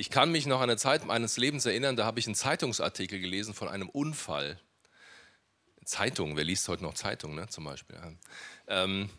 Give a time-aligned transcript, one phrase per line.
[0.00, 3.20] Ich kann mich noch an eine Zeit meines Lebens erinnern, da habe ich einen Zeitungsartikel
[3.20, 4.58] gelesen von einem Unfall.
[5.84, 8.00] Zeitung, wer liest heute noch Zeitung, ne, zum Beispiel?
[8.66, 9.10] Ähm,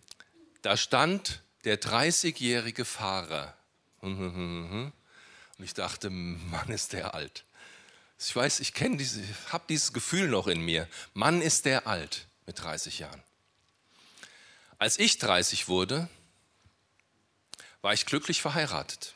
[0.63, 3.55] da stand der 30-jährige Fahrer.
[4.01, 4.91] Und
[5.59, 7.45] ich dachte, Mann, ist der alt.
[8.17, 9.21] Ich weiß, ich kenne diese,
[9.51, 10.87] habe dieses Gefühl noch in mir.
[11.13, 13.21] Mann, ist der alt mit 30 Jahren.
[14.79, 16.09] Als ich 30 wurde,
[17.83, 19.13] war ich glücklich verheiratet.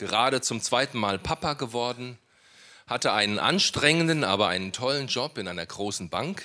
[0.00, 2.18] Gerade zum zweiten Mal Papa geworden,
[2.86, 6.42] hatte einen anstrengenden, aber einen tollen Job in einer großen Bank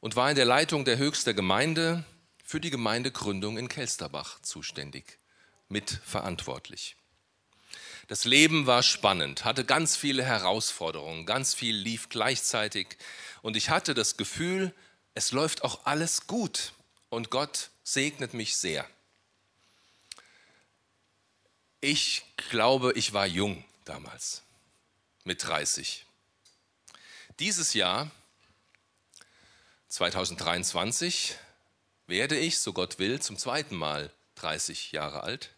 [0.00, 2.02] und war in der Leitung der höchsten Gemeinde
[2.42, 5.18] für die Gemeindegründung in Kelsterbach zuständig,
[5.68, 6.96] mitverantwortlich.
[8.08, 12.96] Das Leben war spannend, hatte ganz viele Herausforderungen, ganz viel lief gleichzeitig
[13.42, 14.72] und ich hatte das Gefühl,
[15.12, 16.72] es läuft auch alles gut
[17.10, 18.86] und Gott segnet mich sehr.
[21.84, 24.42] Ich glaube, ich war jung damals,
[25.24, 26.06] mit 30.
[27.40, 28.08] Dieses Jahr,
[29.88, 31.34] 2023,
[32.06, 35.50] werde ich, so Gott will, zum zweiten Mal 30 Jahre alt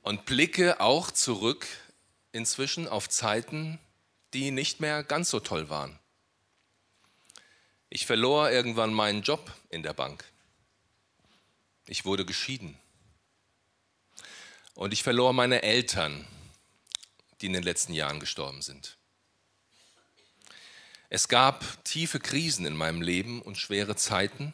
[0.00, 1.66] und blicke auch zurück
[2.32, 3.78] inzwischen auf Zeiten,
[4.32, 5.98] die nicht mehr ganz so toll waren.
[7.90, 10.24] Ich verlor irgendwann meinen Job in der Bank.
[11.86, 12.78] Ich wurde geschieden.
[14.74, 16.26] Und ich verlor meine Eltern,
[17.40, 18.96] die in den letzten Jahren gestorben sind.
[21.10, 24.52] Es gab tiefe Krisen in meinem Leben und schwere Zeiten.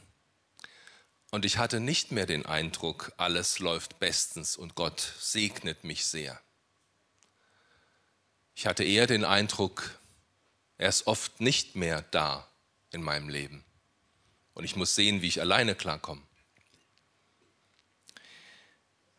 [1.31, 6.41] Und ich hatte nicht mehr den Eindruck, alles läuft bestens und Gott segnet mich sehr.
[8.55, 9.99] Ich hatte eher den Eindruck,
[10.77, 12.47] er ist oft nicht mehr da
[12.91, 13.65] in meinem Leben.
[14.53, 16.23] Und ich muss sehen, wie ich alleine klarkomme.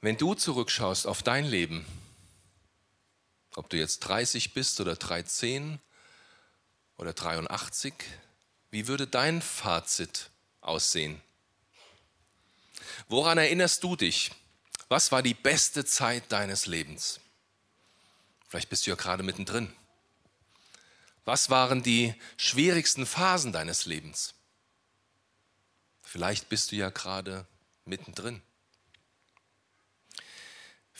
[0.03, 1.85] Wenn du zurückschaust auf dein Leben,
[3.53, 5.79] ob du jetzt 30 bist oder 13
[6.97, 7.93] oder 83,
[8.71, 11.21] wie würde dein Fazit aussehen?
[13.09, 14.31] Woran erinnerst du dich?
[14.89, 17.19] Was war die beste Zeit deines Lebens?
[18.47, 19.71] Vielleicht bist du ja gerade mittendrin.
[21.25, 24.33] Was waren die schwierigsten Phasen deines Lebens?
[26.01, 27.45] Vielleicht bist du ja gerade
[27.85, 28.41] mittendrin.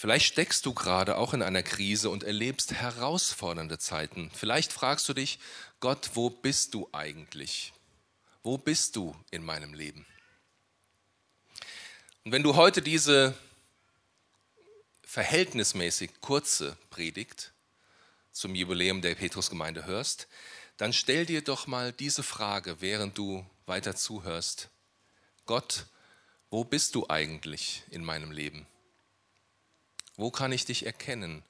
[0.02, 4.32] Vielleicht steckst du gerade auch in einer Krise und erlebst herausfordernde Zeiten.
[4.34, 5.38] Vielleicht fragst du dich,
[5.80, 7.72] Gott, wo bist du eigentlich?
[8.42, 10.08] Wo bist du in meinem Leben?
[12.24, 13.36] Und wenn du heute diese
[15.04, 17.52] verhältnismäßig kurze Predigt
[18.32, 20.28] zum Jubiläum der Petrusgemeinde hörst,
[20.78, 24.70] dann stell dir doch mal diese Frage, während du weiter zuhörst.
[25.46, 25.86] Gott,
[26.50, 28.66] wo bist du eigentlich in meinem Leben?
[30.16, 31.44] Wo kann ich dich erkennen?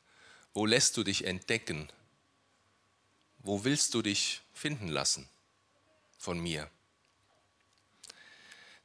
[0.53, 1.89] Wo lässt du dich entdecken?
[3.39, 5.27] Wo willst du dich finden lassen
[6.17, 6.69] von mir?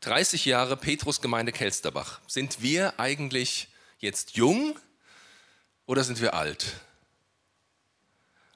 [0.00, 2.20] 30 Jahre Petrusgemeinde Kelsterbach.
[2.28, 4.78] Sind wir eigentlich jetzt jung
[5.86, 6.80] oder sind wir alt?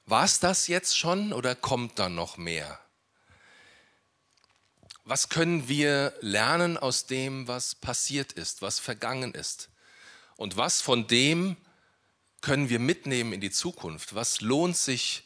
[0.05, 2.79] War es das jetzt schon oder kommt da noch mehr?
[5.03, 9.69] Was können wir lernen aus dem, was passiert ist, was vergangen ist?
[10.41, 11.55] Und was von dem
[12.41, 14.15] können wir mitnehmen in die Zukunft?
[14.15, 15.21] Was lohnt sich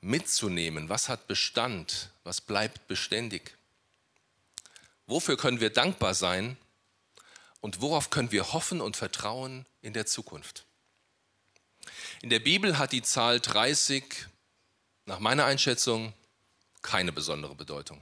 [0.00, 0.88] mitzunehmen?
[0.88, 2.10] Was hat Bestand?
[2.22, 3.56] Was bleibt beständig?
[5.08, 6.56] Wofür können wir dankbar sein?
[7.60, 10.64] Und worauf können wir hoffen und vertrauen in der Zukunft?
[12.22, 14.28] In der Bibel hat die Zahl 30
[15.06, 16.12] nach meiner Einschätzung
[16.82, 18.00] keine besondere Bedeutung.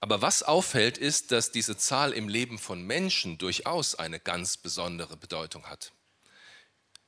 [0.00, 5.16] Aber was auffällt, ist, dass diese Zahl im Leben von Menschen durchaus eine ganz besondere
[5.16, 5.92] Bedeutung hat.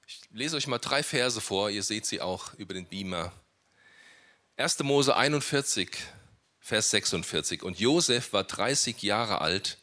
[0.06, 3.32] Ich lese euch mal drei Verse vor, ihr seht sie auch über den Beamer.
[4.56, 4.80] 1.
[4.80, 5.97] Mose 41,
[6.60, 7.62] Vers 46.
[7.62, 9.78] Und Josef war 30 Jahre alt,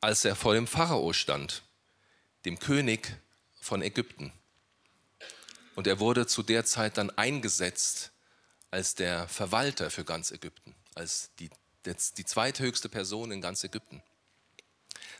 [0.00, 1.62] als er vor dem Pharao stand,
[2.44, 3.16] dem König
[3.60, 4.32] von Ägypten.
[5.76, 8.10] Und er wurde zu der Zeit dann eingesetzt
[8.72, 11.50] als der Verwalter für ganz Ägypten, als die
[11.86, 14.02] die zweithöchste Person in ganz Ägypten.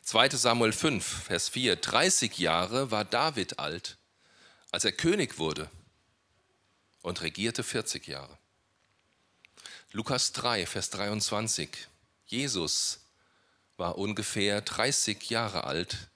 [0.03, 1.77] 2 Samuel 5, Vers 4.
[1.77, 3.97] 30 Jahre war David alt,
[4.71, 5.71] als er König wurde
[7.03, 8.37] und regierte 40 Jahre.
[9.93, 11.89] Lukas 3, Vers 23.
[12.27, 13.01] Jesus
[13.77, 16.09] war ungefähr 30 Jahre alt,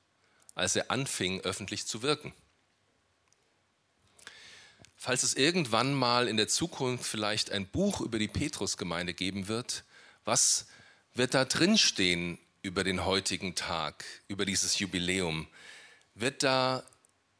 [0.54, 2.32] als er anfing, öffentlich zu wirken.
[4.96, 9.84] Falls es irgendwann mal in der Zukunft vielleicht ein Buch über die Petrusgemeinde geben wird,
[10.24, 10.66] was
[11.14, 15.48] wird da drin stehen über den heutigen Tag, über dieses Jubiläum?
[16.14, 16.84] Wird da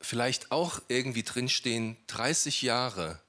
[0.01, 3.21] vielleicht auch irgendwie drinstehen, 30 Jahre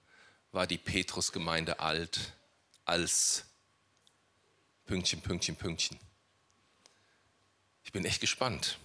[0.52, 2.34] war die Petrusgemeinde alt
[2.86, 3.46] als
[4.86, 6.00] Pünktchen, Pünktchen, Pünktchen.
[7.84, 8.78] Ich bin echt gespannt.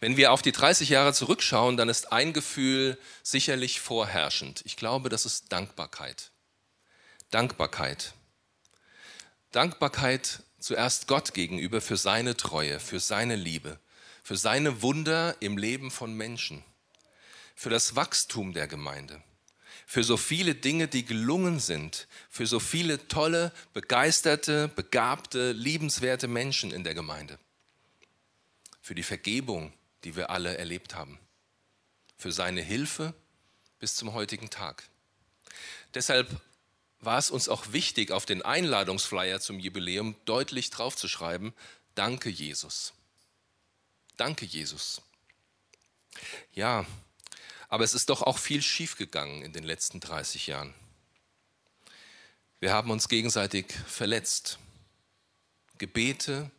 [0.00, 4.62] Wenn wir auf die 30 Jahre zurückschauen, dann ist ein Gefühl sicherlich vorherrschend.
[4.64, 6.30] Ich glaube, das ist Dankbarkeit.
[7.30, 8.14] Dankbarkeit.
[9.52, 13.78] Dankbarkeit zuerst Gott gegenüber für seine Treue, für seine Liebe,
[14.22, 16.64] für seine Wunder im Leben von Menschen,
[17.54, 19.22] für das Wachstum der Gemeinde,
[19.86, 26.70] für so viele Dinge, die gelungen sind, für so viele tolle, begeisterte, begabte, liebenswerte Menschen
[26.70, 27.38] in der Gemeinde,
[28.80, 29.74] für die Vergebung,
[30.04, 31.18] die wir alle erlebt haben,
[32.16, 33.12] für seine Hilfe
[33.80, 34.84] bis zum heutigen Tag.
[35.92, 36.40] Deshalb
[37.02, 41.52] war es uns auch wichtig, auf den Einladungsflyer zum Jubiläum deutlich draufzuschreiben,
[41.96, 42.94] danke Jesus.
[44.16, 45.02] Danke Jesus.
[46.54, 46.86] Ja,
[47.68, 50.72] aber es ist doch auch viel schiefgegangen in den letzten 30 Jahren.
[52.60, 54.58] Wir haben uns gegenseitig verletzt.
[55.78, 56.50] Gebete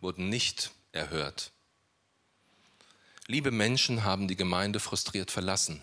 [0.00, 1.52] wurden nicht erhört.
[3.28, 5.82] Liebe Menschen haben die Gemeinde frustriert verlassen.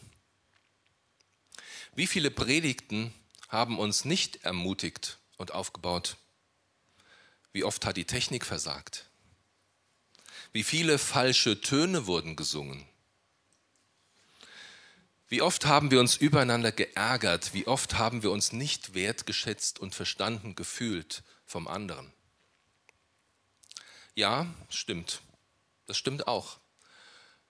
[1.95, 3.13] Wie viele Predigten
[3.51, 6.15] haben uns nicht ermutigt und aufgebaut.
[7.51, 9.09] Wie oft hat die Technik versagt?
[10.53, 12.87] Wie viele falsche Töne wurden gesungen?
[15.27, 17.53] Wie oft haben wir uns übereinander geärgert?
[17.53, 22.11] Wie oft haben wir uns nicht wertgeschätzt und verstanden gefühlt vom anderen?
[24.15, 25.21] Ja, stimmt.
[25.87, 26.59] Das stimmt auch.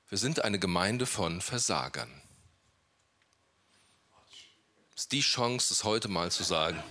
[0.09, 2.11] Wir sind eine Gemeinde von Versagern
[5.01, 6.81] ist die Chance, es heute mal zu sagen.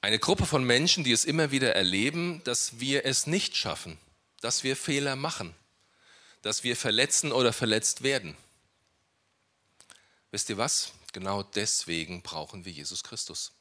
[0.00, 3.98] Eine Gruppe von Menschen, die es immer wieder erleben, dass wir es nicht schaffen,
[4.40, 5.54] dass wir Fehler machen,
[6.40, 8.38] dass wir verletzen oder verletzt werden.
[10.30, 10.92] Wisst ihr was?
[11.12, 13.52] Genau deswegen brauchen wir Jesus Christus.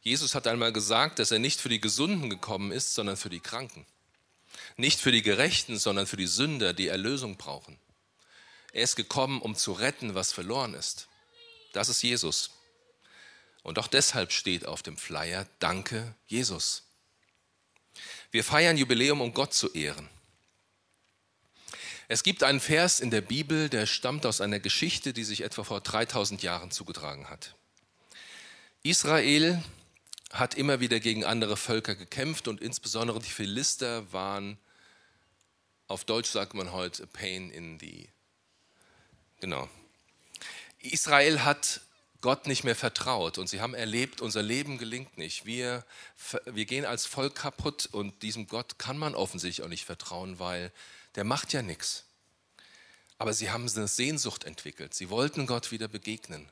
[0.00, 3.38] Jesus hat einmal gesagt, dass er nicht für die Gesunden gekommen ist, sondern für die
[3.38, 3.86] Kranken.
[4.76, 7.78] Nicht für die Gerechten, sondern für die Sünder, die Erlösung brauchen.
[8.72, 11.08] Er ist gekommen, um zu retten, was verloren ist.
[11.72, 12.50] Das ist Jesus.
[13.62, 16.84] Und auch deshalb steht auf dem Flyer, danke Jesus.
[18.30, 20.08] Wir feiern Jubiläum, um Gott zu ehren.
[22.08, 25.62] Es gibt einen Vers in der Bibel, der stammt aus einer Geschichte, die sich etwa
[25.62, 27.54] vor 3000 Jahren zugetragen hat.
[28.82, 29.62] Israel
[30.30, 34.58] hat immer wieder gegen andere Völker gekämpft und insbesondere die Philister waren,
[35.88, 38.08] auf Deutsch sagt man heute, a pain in the.
[39.40, 39.68] Genau.
[40.78, 41.80] Israel hat
[42.20, 45.46] Gott nicht mehr vertraut und sie haben erlebt, unser Leben gelingt nicht.
[45.46, 45.84] Wir,
[46.44, 50.70] wir gehen als Volk kaputt und diesem Gott kann man offensichtlich auch nicht vertrauen, weil
[51.16, 52.04] der macht ja nichts.
[53.18, 54.94] Aber sie haben eine Sehnsucht entwickelt.
[54.94, 56.48] Sie wollten Gott wieder begegnen.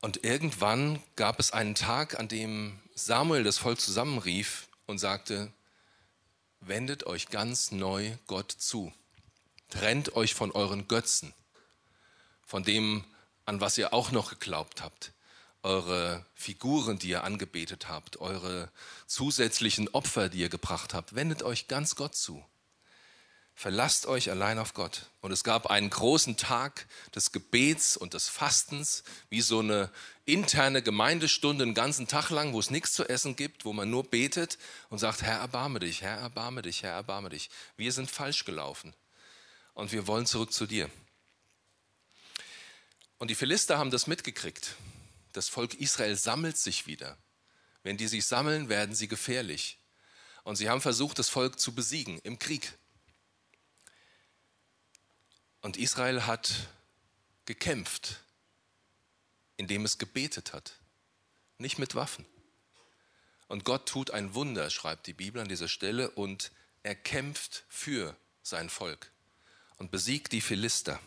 [0.00, 5.52] Und irgendwann gab es einen Tag, an dem Samuel das Volk zusammenrief und sagte,
[6.60, 8.92] wendet euch ganz neu Gott zu.
[9.68, 11.34] Trennt euch von euren Götzen,
[12.44, 13.04] von dem,
[13.46, 15.12] an was ihr auch noch geglaubt habt,
[15.62, 18.70] eure Figuren, die ihr angebetet habt, eure
[19.06, 21.14] zusätzlichen Opfer, die ihr gebracht habt.
[21.16, 22.44] Wendet euch ganz Gott zu.
[23.58, 25.06] Verlasst euch allein auf Gott.
[25.22, 29.90] Und es gab einen großen Tag des Gebets und des Fastens, wie so eine
[30.26, 34.04] interne Gemeindestunde, einen ganzen Tag lang, wo es nichts zu essen gibt, wo man nur
[34.04, 34.58] betet
[34.90, 37.48] und sagt, Herr, erbarme dich, Herr, erbarme dich, Herr, erbarme dich.
[37.78, 38.92] Wir sind falsch gelaufen
[39.72, 40.90] und wir wollen zurück zu dir.
[43.16, 44.76] Und die Philister haben das mitgekriegt.
[45.32, 47.16] Das Volk Israel sammelt sich wieder.
[47.82, 49.78] Wenn die sich sammeln, werden sie gefährlich.
[50.44, 52.74] Und sie haben versucht, das Volk zu besiegen im Krieg.
[55.66, 56.68] Und Israel hat
[57.44, 58.20] gekämpft,
[59.56, 60.74] indem es gebetet hat,
[61.58, 62.24] nicht mit Waffen.
[63.48, 66.52] Und Gott tut ein Wunder, schreibt die Bibel an dieser Stelle, und
[66.84, 69.10] er kämpft für sein Volk
[69.76, 71.00] und besiegt die Philister.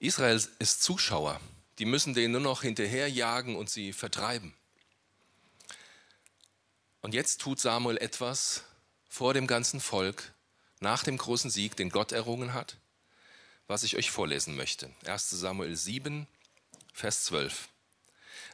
[0.00, 1.40] Israel ist Zuschauer,
[1.78, 4.52] die müssen denen nur noch hinterherjagen und sie vertreiben.
[7.02, 8.64] Und jetzt tut Samuel etwas
[9.08, 10.32] vor dem ganzen Volk,
[10.80, 12.78] nach dem großen Sieg, den Gott errungen hat
[13.68, 14.90] was ich euch vorlesen möchte.
[15.06, 16.26] 1 Samuel 7,
[16.92, 17.68] Vers 12.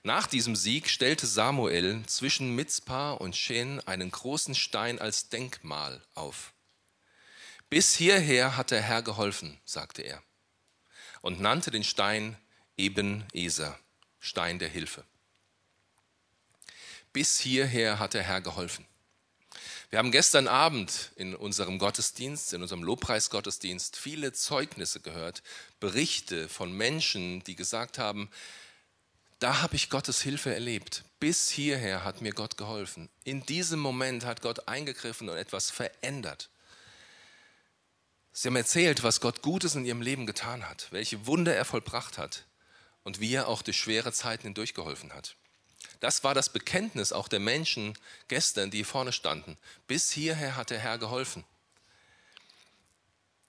[0.03, 6.53] Nach diesem Sieg stellte Samuel zwischen Mitzpah und Shen einen großen Stein als Denkmal auf.
[7.71, 10.23] Bis hierher hat der Herr geholfen, sagte er,
[11.23, 12.37] und nannte den Stein
[12.77, 13.79] Eben Eser,
[14.19, 15.05] Stein der Hilfe.
[17.13, 18.85] Bis hierher hat der Herr geholfen.
[19.95, 25.45] Wir haben gestern Abend in unserem Gottesdienst, in unserem Lobpreisgottesdienst viele Zeugnisse gehört,
[25.79, 28.29] Berichte von Menschen, die gesagt haben,
[29.39, 31.05] da habe ich Gottes Hilfe erlebt.
[31.21, 33.09] Bis hierher hat mir Gott geholfen.
[33.23, 36.51] In diesem Moment hat Gott eingegriffen und etwas verändert.
[38.33, 42.19] Sie haben erzählt, was Gott Gutes in ihrem Leben getan hat, welche Wunder er vollbracht
[42.19, 42.47] hat
[43.05, 45.37] und wie er auch durch schwere Zeiten hindurchgeholfen hat.
[46.01, 47.97] Das war das Bekenntnis auch der Menschen
[48.29, 49.57] gestern, die vorne standen.
[49.87, 51.45] Bis hierher hat der Herr geholfen.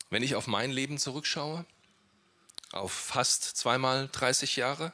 [0.10, 1.66] Wenn ich auf mein Leben zurückschaue,
[2.72, 4.94] auf fast zweimal 30 Jahre,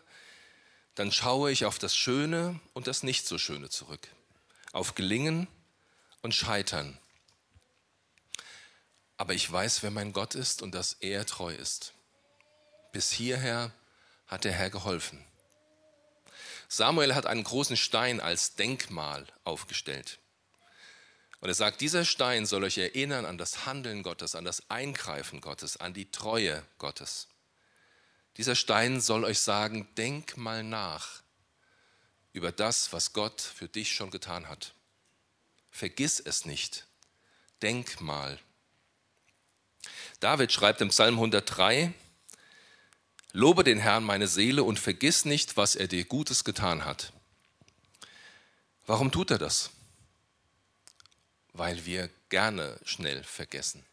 [0.95, 4.07] dann schaue ich auf das Schöne und das Nicht so Schöne zurück,
[4.71, 5.47] auf Gelingen
[6.21, 6.97] und Scheitern.
[9.17, 11.93] Aber ich weiß, wer mein Gott ist und dass er treu ist.
[12.91, 13.71] Bis hierher
[14.27, 15.23] hat der Herr geholfen.
[16.73, 20.19] Samuel hat einen großen Stein als Denkmal aufgestellt.
[21.41, 25.41] Und er sagt, dieser Stein soll euch erinnern an das Handeln Gottes, an das Eingreifen
[25.41, 27.27] Gottes, an die Treue Gottes.
[28.37, 31.23] Dieser Stein soll euch sagen, denk mal nach
[32.31, 34.73] über das, was Gott für dich schon getan hat.
[35.71, 36.87] Vergiss es nicht.
[37.61, 38.39] Denk mal.
[40.21, 41.93] David schreibt im Psalm 103,
[43.33, 47.13] Lobe den Herrn meine Seele und vergiss nicht, was er dir Gutes getan hat.
[48.85, 49.69] Warum tut er das?
[51.53, 53.85] Weil wir gerne schnell vergessen.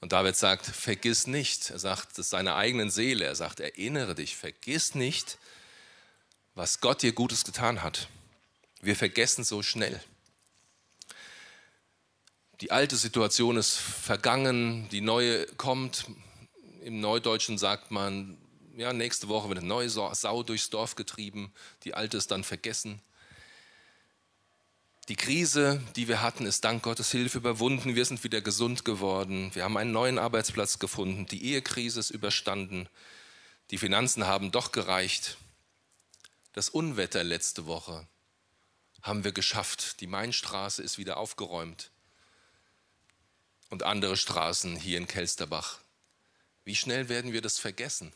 [0.00, 1.70] Und David sagt, vergiss nicht.
[1.70, 3.26] Er sagt es seiner eigenen Seele.
[3.26, 5.38] Er sagt, erinnere dich, vergiss nicht,
[6.54, 8.08] was Gott dir Gutes getan hat.
[8.80, 10.00] Wir vergessen so schnell.
[12.62, 16.06] Die alte Situation ist vergangen, die neue kommt.
[16.82, 18.38] Im Neudeutschen sagt man,
[18.76, 21.52] ja, nächste Woche wird eine neue Sau durchs Dorf getrieben,
[21.84, 23.00] die alte ist dann vergessen.
[25.08, 27.96] Die Krise, die wir hatten, ist dank Gottes Hilfe überwunden.
[27.96, 29.50] Wir sind wieder gesund geworden.
[29.54, 31.26] Wir haben einen neuen Arbeitsplatz gefunden.
[31.26, 32.88] Die Ehekrise ist überstanden.
[33.72, 35.36] Die Finanzen haben doch gereicht.
[36.52, 38.06] Das Unwetter letzte Woche
[39.02, 40.00] haben wir geschafft.
[40.00, 41.90] Die Mainstraße ist wieder aufgeräumt.
[43.68, 45.80] Und andere Straßen hier in Kelsterbach.
[46.70, 48.12] Wie schnell werden wir das vergessen?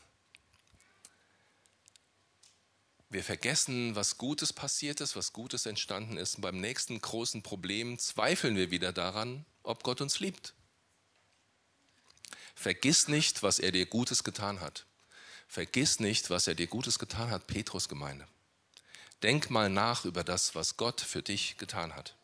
[3.09, 6.35] Wir vergessen, was Gutes passiert ist, was Gutes entstanden ist.
[6.35, 10.53] Und beim nächsten großen Problem zweifeln wir wieder daran, ob Gott uns liebt.
[12.55, 14.85] Vergiss nicht, was er dir Gutes getan hat.
[15.49, 18.25] Vergiss nicht, was er dir Gutes getan hat, Petrus Gemeinde.
[19.21, 22.15] Denk mal nach über das, was Gott für dich getan hat.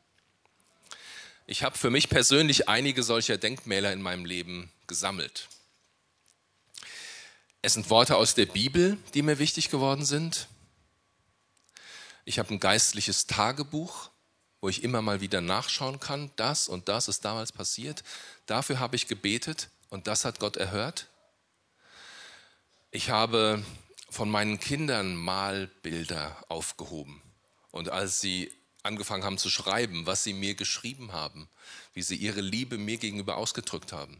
[1.45, 5.49] Ich habe für mich persönlich einige solcher Denkmäler in meinem Leben gesammelt.
[7.63, 10.47] Es sind Worte aus der Bibel, die mir wichtig geworden sind.
[12.25, 14.09] Ich habe ein geistliches Tagebuch,
[14.61, 18.03] wo ich immer mal wieder nachschauen kann, das und das ist damals passiert.
[18.47, 21.07] Dafür habe ich gebetet und das hat Gott erhört.
[22.89, 23.63] Ich habe
[24.09, 27.21] von meinen Kindern Malbilder aufgehoben.
[27.69, 28.51] Und als sie
[28.81, 31.47] angefangen haben zu schreiben, was sie mir geschrieben haben,
[31.93, 34.19] wie sie ihre Liebe mir gegenüber ausgedrückt haben.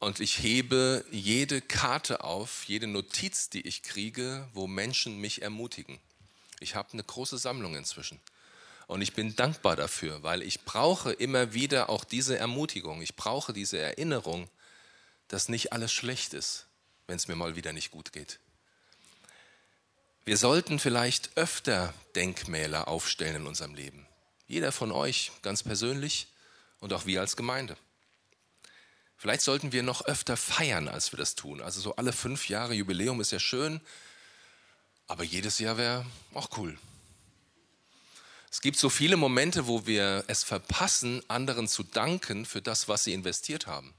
[0.00, 6.00] Und ich hebe jede Karte auf, jede Notiz, die ich kriege, wo Menschen mich ermutigen.
[6.58, 8.18] Ich habe eine große Sammlung inzwischen.
[8.86, 13.02] Und ich bin dankbar dafür, weil ich brauche immer wieder auch diese Ermutigung.
[13.02, 14.48] Ich brauche diese Erinnerung,
[15.28, 16.64] dass nicht alles schlecht ist,
[17.06, 18.40] wenn es mir mal wieder nicht gut geht.
[20.24, 24.06] Wir sollten vielleicht öfter Denkmäler aufstellen in unserem Leben.
[24.48, 26.26] Jeder von euch ganz persönlich
[26.80, 27.76] und auch wir als Gemeinde.
[29.20, 31.60] Vielleicht sollten wir noch öfter feiern, als wir das tun.
[31.60, 33.82] Also so alle fünf Jahre Jubiläum ist ja schön,
[35.08, 36.78] aber jedes Jahr wäre auch cool.
[38.50, 43.04] Es gibt so viele Momente, wo wir es verpassen, anderen zu danken für das, was
[43.04, 43.92] sie investiert haben.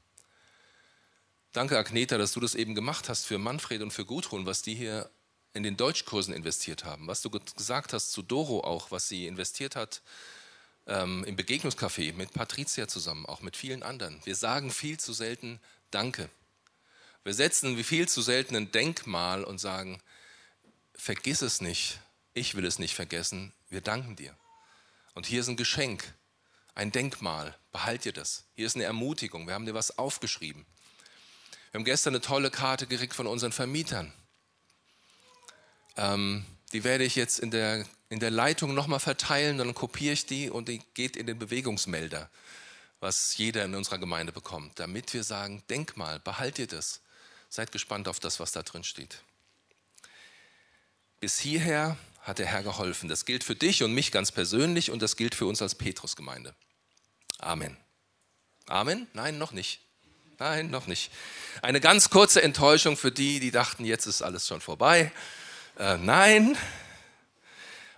[1.52, 4.74] Danke, Agneta, dass du das eben gemacht hast für Manfred und für Gudrun, was die
[4.74, 5.12] hier
[5.54, 7.06] in den Deutschkursen investiert haben.
[7.06, 10.02] Was du gesagt hast zu Doro auch, was sie investiert hat
[10.88, 14.20] ähm, im Begegnungscafé mit Patricia zusammen, auch mit vielen anderen.
[14.26, 15.60] Wir sagen viel zu selten
[15.92, 16.30] Danke.
[17.24, 20.02] Wir setzen viel zu selten ein Denkmal und sagen,
[20.96, 22.00] vergiss es nicht,
[22.34, 24.36] ich will es nicht vergessen, wir danken dir.
[25.14, 26.14] Und hier ist ein Geschenk,
[26.74, 28.46] ein Denkmal, behalt dir das.
[28.56, 30.66] Hier ist eine Ermutigung, wir haben dir was aufgeschrieben.
[31.72, 34.12] Wir haben gestern eine tolle Karte gekriegt von unseren Vermietern.
[35.98, 40.26] Ähm, die werde ich jetzt in der, in der Leitung nochmal verteilen, dann kopiere ich
[40.26, 42.30] die und die geht in den Bewegungsmelder,
[43.00, 47.00] was jeder in unserer Gemeinde bekommt, damit wir sagen, denk mal, behalt dir das.
[47.48, 49.22] Seid gespannt auf das, was da drin steht.
[51.22, 53.08] Bis hierher hat der Herr geholfen.
[53.08, 56.54] Das gilt für dich und mich ganz persönlich und das gilt für uns als Petrusgemeinde.
[57.40, 57.78] Amen.
[58.68, 59.08] Amen?
[59.14, 59.80] Nein, noch nicht.
[60.38, 61.14] Nein, noch nicht.
[61.62, 65.14] Eine ganz kurze Enttäuschung für die, die dachten, jetzt ist alles schon vorbei.
[65.80, 66.58] Äh, nein.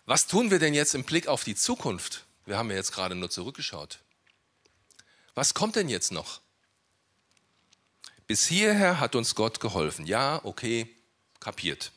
[0.06, 2.26] Was tun wir denn jetzt im Blick auf die Zukunft?
[2.46, 4.00] Wir haben ja jetzt gerade nur zurückgeschaut.
[5.34, 6.42] Was kommt denn jetzt noch?
[8.28, 10.06] Bis hierher hat uns Gott geholfen.
[10.06, 10.94] Ja, okay,
[11.40, 11.92] kapiert.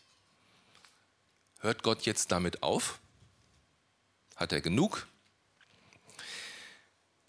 [1.61, 3.01] Hört Gott jetzt damit auf?
[4.37, 5.07] Hat er genug?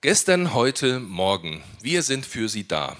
[0.01, 1.63] Gestern, heute, morgen.
[1.81, 2.97] Wir sind für Sie da.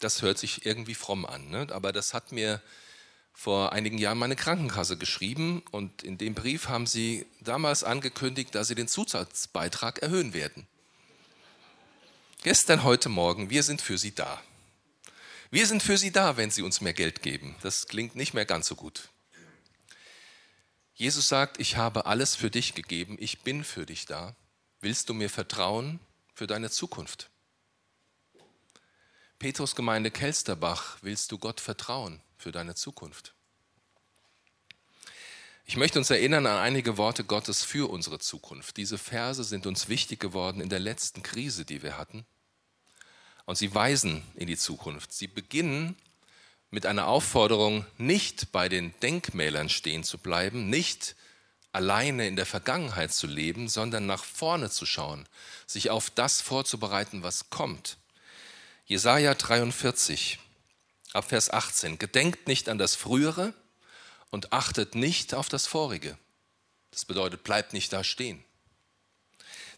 [0.00, 1.68] Das hört sich irgendwie fromm an, ne?
[1.70, 2.60] aber das hat mir
[3.40, 8.68] vor einigen Jahren meine Krankenkasse geschrieben und in dem Brief haben sie damals angekündigt, dass
[8.68, 10.66] sie den Zusatzbeitrag erhöhen werden.
[12.42, 14.42] Gestern, heute Morgen, wir sind für Sie da.
[15.50, 17.56] Wir sind für Sie da, wenn Sie uns mehr Geld geben.
[17.62, 19.08] Das klingt nicht mehr ganz so gut.
[20.94, 24.36] Jesus sagt, ich habe alles für dich gegeben, ich bin für dich da.
[24.82, 25.98] Willst du mir vertrauen
[26.34, 27.30] für deine Zukunft?
[29.38, 33.34] Petrusgemeinde Kelsterbach, willst du Gott vertrauen für deine Zukunft?
[35.66, 38.76] Ich möchte uns erinnern an einige Worte Gottes für unsere Zukunft.
[38.76, 42.26] Diese Verse sind uns wichtig geworden in der letzten Krise, die wir hatten.
[43.44, 45.12] Und sie weisen in die Zukunft.
[45.12, 45.96] Sie beginnen
[46.70, 51.14] mit einer Aufforderung, nicht bei den Denkmälern stehen zu bleiben, nicht
[51.72, 55.28] alleine in der Vergangenheit zu leben, sondern nach vorne zu schauen,
[55.66, 57.96] sich auf das vorzubereiten, was kommt.
[58.86, 60.40] Jesaja 43,
[61.12, 61.98] ab Vers 18.
[61.98, 63.54] Gedenkt nicht an das Frühere
[64.30, 66.16] und achtet nicht auf das Vorige.
[66.90, 68.44] Das bedeutet, bleibt nicht da stehen.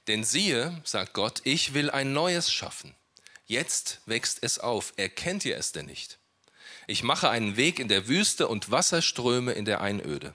[0.08, 2.94] Denn siehe, sagt Gott, ich will ein Neues schaffen.
[3.46, 4.92] Jetzt wächst es auf.
[4.96, 6.18] Erkennt ihr es denn nicht?
[6.86, 10.34] Ich mache einen Weg in der Wüste und Wasserströme in der Einöde.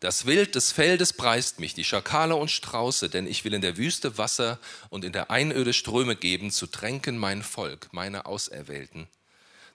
[0.00, 3.76] Das Wild des Feldes preist mich, die Schakale und Strauße, denn ich will in der
[3.76, 4.58] Wüste Wasser
[4.90, 9.06] und in der Einöde Ströme geben, zu tränken mein Volk, meine Auserwählten.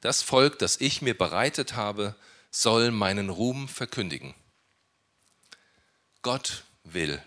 [0.07, 2.15] Das Volk, das ich mir bereitet habe,
[2.49, 4.33] soll meinen Ruhm verkündigen.
[6.21, 7.21] Gott will,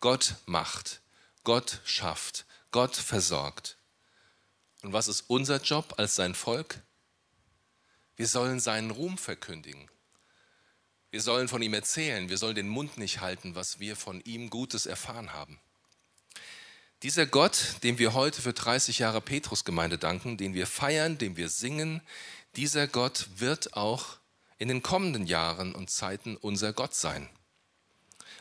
[0.00, 1.02] Gott macht,
[1.44, 3.76] Gott schafft, Gott versorgt.
[4.82, 6.80] Und was ist unser Job als sein Volk?
[8.16, 9.88] Wir sollen seinen Ruhm verkündigen.
[11.12, 12.28] Wir sollen von ihm erzählen.
[12.28, 15.60] Wir sollen den Mund nicht halten, was wir von ihm Gutes erfahren haben.
[17.02, 21.48] Dieser Gott, dem wir heute für 30 Jahre Petrusgemeinde danken, den wir feiern, dem wir
[21.48, 22.02] singen,
[22.56, 24.18] dieser Gott wird auch
[24.58, 27.30] in den kommenden Jahren und Zeiten unser Gott sein.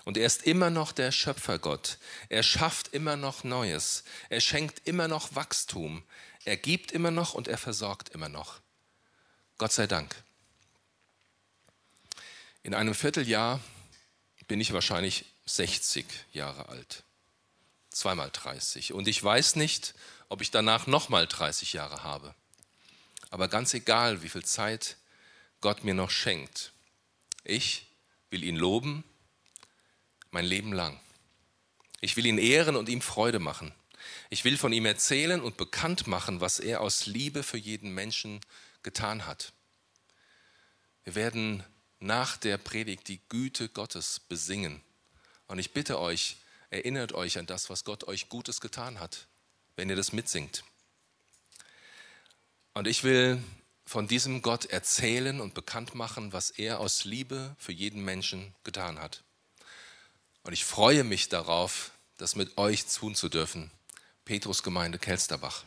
[0.04, 2.00] Und er ist immer noch der Schöpfergott.
[2.28, 4.04] Er schafft immer noch Neues.
[4.28, 6.04] Er schenkt immer noch Wachstum.
[6.44, 8.60] Er gibt immer noch und er versorgt immer noch.
[9.58, 10.16] Gott sei Dank.
[12.64, 13.62] In einem Vierteljahr
[14.48, 17.04] bin ich wahrscheinlich 60 Jahre alt.
[18.00, 18.94] Zweimal 30.
[18.94, 19.94] Und ich weiß nicht,
[20.30, 22.34] ob ich danach nochmal 30 Jahre habe.
[23.30, 24.96] Aber ganz egal, wie viel Zeit
[25.60, 26.72] Gott mir noch schenkt,
[27.44, 27.86] ich
[28.30, 29.04] will ihn loben
[30.32, 30.98] mein Leben lang.
[32.00, 33.74] Ich will ihn ehren und ihm Freude machen.
[34.30, 38.40] Ich will von ihm erzählen und bekannt machen, was er aus Liebe für jeden Menschen
[38.82, 39.52] getan hat.
[41.04, 41.66] Wir werden
[42.00, 44.82] nach der Predigt die Güte Gottes besingen.
[45.48, 46.38] Und ich bitte euch,
[46.70, 49.28] erinnert euch an das, was Gott euch Gutes getan hat,
[49.76, 50.64] wenn ihr das mitsingt.
[52.74, 53.44] Und ich will
[53.86, 59.00] von diesem Gott erzählen und bekannt machen, was er aus Liebe für jeden Menschen getan
[59.00, 59.24] hat.
[60.44, 63.72] Und ich freue mich darauf, das mit euch tun zu dürfen.
[64.26, 65.64] Petrusgemeinde Kelsterbach.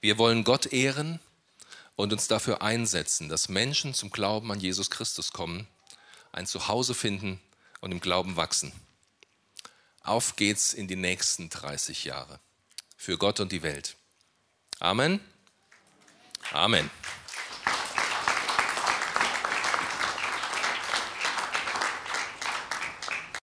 [0.00, 1.18] Wir wollen Gott ehren
[1.96, 5.66] und uns dafür einsetzen, dass Menschen zum Glauben an Jesus Christus kommen,
[6.30, 7.40] ein Zuhause finden
[7.80, 8.72] und im Glauben wachsen.
[10.08, 12.40] Auf geht's in die nächsten 30 Jahre
[12.96, 13.96] für Gott und die Welt.
[14.80, 15.20] Amen.
[16.50, 16.90] Amen.